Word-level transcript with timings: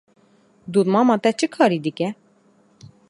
Dotmama 0.73 1.15
te 1.23 1.31
çi 1.39 1.47
karî 1.55 1.79
dike? 1.85 2.09